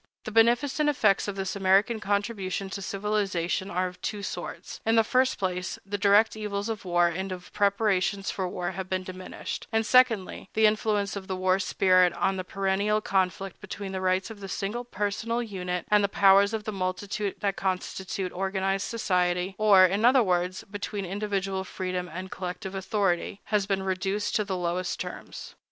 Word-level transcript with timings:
The 0.23 0.31
beneficent 0.31 0.89
effects 0.89 1.27
of 1.27 1.35
this 1.35 1.55
American 1.55 1.99
contribution 1.99 2.71
to 2.71 2.81
civilization 2.81 3.69
are 3.69 3.85
of 3.85 4.01
two 4.01 4.23
sorts: 4.23 4.79
in 4.83 4.95
the 4.95 5.03
first 5.03 5.37
place, 5.37 5.77
the 5.85 5.99
direct 5.99 6.35
evils 6.35 6.69
of 6.69 6.85
war 6.85 7.07
and 7.07 7.31
of 7.31 7.53
preparations 7.53 8.31
for 8.31 8.47
war 8.49 8.71
have 8.71 8.89
been 8.89 9.03
diminished; 9.03 9.67
and 9.71 9.85
secondly, 9.85 10.49
the 10.55 10.65
influence 10.65 11.15
of 11.15 11.27
the 11.27 11.35
war 11.35 11.59
spirit 11.59 12.13
on 12.13 12.35
the 12.35 12.43
perennial 12.43 12.99
conflict 12.99 13.61
between 13.61 13.91
the 13.91 14.01
rights 14.01 14.31
of 14.31 14.39
the 14.39 14.49
single 14.49 14.83
personal 14.83 15.43
unit 15.43 15.85
and 15.91 16.03
the 16.03 16.09
powers 16.09 16.51
of 16.51 16.63
the 16.63 16.71
multitude 16.71 17.35
that 17.41 17.55
constitute 17.55 18.31
organized 18.31 18.87
society—or, 18.87 19.85
in 19.85 20.03
other 20.03 20.23
words, 20.23 20.63
between 20.71 21.05
individual 21.05 21.63
freedom 21.63 22.09
and 22.11 22.31
collective 22.31 22.73
authority—has 22.73 23.67
been 23.67 23.83
reduced 23.83 24.35
to 24.35 24.43
the 24.43 24.57
lowest 24.57 24.99
terms. 24.99 25.53